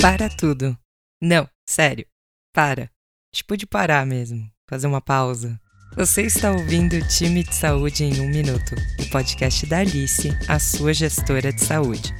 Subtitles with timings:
[0.00, 0.74] Para tudo.
[1.20, 2.06] Não, sério.
[2.54, 2.90] Para.
[3.30, 4.50] Tipo de parar mesmo.
[4.66, 5.60] Fazer uma pausa.
[5.94, 10.58] Você está ouvindo o Time de Saúde em um Minuto, o podcast da Alice, a
[10.58, 12.14] sua gestora de saúde.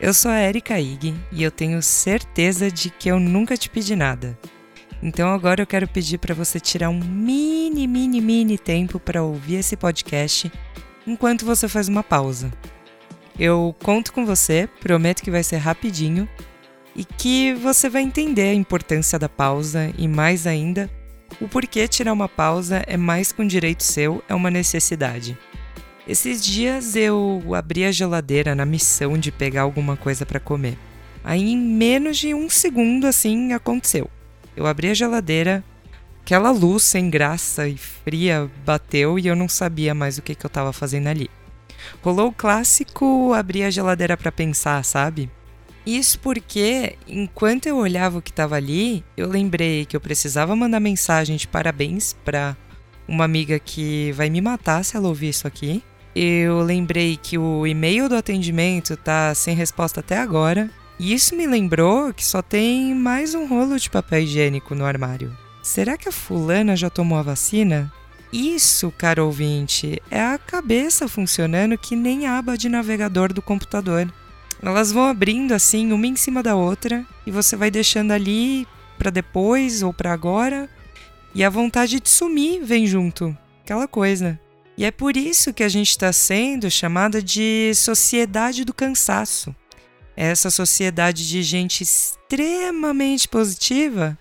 [0.00, 3.94] Eu sou a Erika Ig e eu tenho certeza de que eu nunca te pedi
[3.94, 4.38] nada.
[5.02, 9.56] Então agora eu quero pedir para você tirar um mini, mini, mini tempo para ouvir
[9.56, 10.50] esse podcast
[11.06, 12.50] enquanto você faz uma pausa.
[13.38, 16.26] Eu conto com você, prometo que vai ser rapidinho
[16.96, 20.90] e que você vai entender a importância da pausa e mais ainda
[21.40, 25.36] o porquê tirar uma pausa é mais que um direito seu, é uma necessidade.
[26.08, 30.78] Esses dias eu abri a geladeira na missão de pegar alguma coisa para comer.
[31.22, 34.08] Aí em menos de um segundo assim aconteceu.
[34.56, 35.62] Eu abri a geladeira,
[36.22, 40.46] aquela luz sem graça e fria bateu e eu não sabia mais o que, que
[40.46, 41.28] eu estava fazendo ali.
[42.02, 45.28] Rolou o clássico abrir a geladeira para pensar, sabe?
[45.86, 50.80] Isso porque, enquanto eu olhava o que estava ali, eu lembrei que eu precisava mandar
[50.80, 52.56] mensagem de parabéns para
[53.06, 55.80] uma amiga que vai me matar se ela ouvir isso aqui.
[56.14, 60.68] Eu lembrei que o e-mail do atendimento tá sem resposta até agora.
[60.98, 65.36] E isso me lembrou que só tem mais um rolo de papel higiênico no armário.
[65.62, 67.92] Será que a fulana já tomou a vacina?
[68.32, 74.12] Isso, caro ouvinte, é a cabeça funcionando que nem a aba de navegador do computador.
[74.62, 78.66] Elas vão abrindo assim, uma em cima da outra, e você vai deixando ali
[78.98, 80.68] para depois ou para agora,
[81.34, 83.36] e a vontade de sumir vem junto.
[83.62, 84.40] Aquela coisa.
[84.78, 89.54] E é por isso que a gente está sendo chamada de sociedade do cansaço.
[90.16, 94.18] Essa sociedade de gente extremamente positiva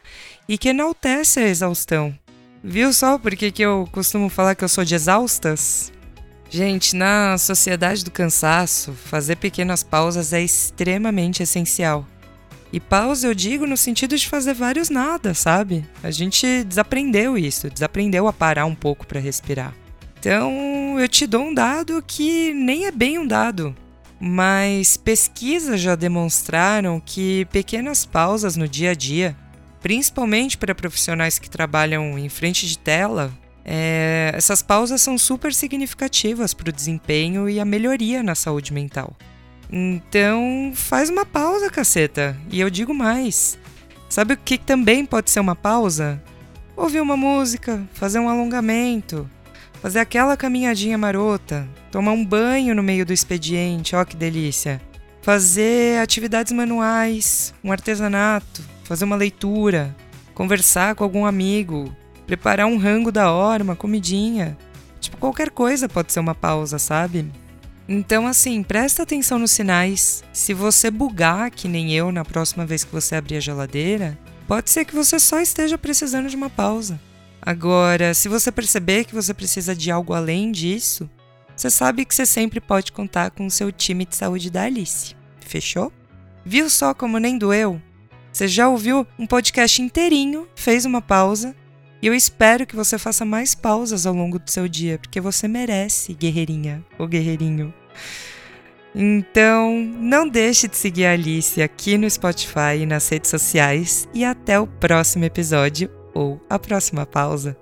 [0.47, 2.17] e que enaltece a exaustão.
[2.63, 5.91] Viu só por que eu costumo falar que eu sou de exaustas?
[6.49, 12.05] Gente, na sociedade do cansaço, fazer pequenas pausas é extremamente essencial.
[12.71, 15.85] E pausa eu digo no sentido de fazer vários nada, sabe?
[16.03, 19.73] A gente desaprendeu isso, desaprendeu a parar um pouco para respirar.
[20.19, 23.75] Então, eu te dou um dado que nem é bem um dado,
[24.19, 29.35] mas pesquisas já demonstraram que pequenas pausas no dia a dia,
[29.81, 33.31] principalmente para profissionais que trabalham em frente de tela,
[33.65, 39.15] é, essas pausas são super significativas para o desempenho e a melhoria na saúde mental.
[39.71, 42.37] Então, faz uma pausa, caceta.
[42.51, 43.57] E eu digo mais.
[44.07, 46.21] Sabe o que também pode ser uma pausa?
[46.77, 49.27] Ouvir uma música, fazer um alongamento,
[49.81, 54.79] fazer aquela caminhadinha marota, tomar um banho no meio do expediente, ó que delícia.
[55.21, 59.95] Fazer atividades manuais, um artesanato, fazer uma leitura,
[60.35, 61.91] conversar com algum amigo,
[62.25, 64.57] preparar um rango da hora, uma comidinha.
[64.99, 67.31] Tipo, qualquer coisa pode ser uma pausa, sabe?
[67.87, 70.23] Então, assim, presta atenção nos sinais.
[70.33, 74.71] Se você bugar, que nem eu, na próxima vez que você abrir a geladeira, pode
[74.71, 76.99] ser que você só esteja precisando de uma pausa.
[77.41, 81.07] Agora, se você perceber que você precisa de algo além disso,
[81.55, 85.15] você sabe que você sempre pode contar com o seu time de saúde da Alice.
[85.39, 85.93] Fechou?
[86.43, 87.79] Viu só como nem doeu?
[88.33, 91.55] Você já ouviu um podcast inteirinho, fez uma pausa
[92.01, 95.47] e eu espero que você faça mais pausas ao longo do seu dia, porque você
[95.47, 97.73] merece, guerreirinha ou guerreirinho.
[98.93, 104.07] Então, não deixe de seguir a Alice aqui no Spotify e nas redes sociais.
[104.13, 107.57] E até o próximo episódio ou a próxima pausa.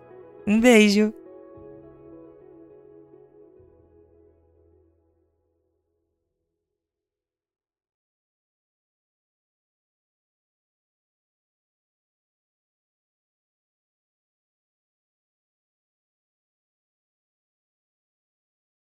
[0.46, 1.12] Um beijo!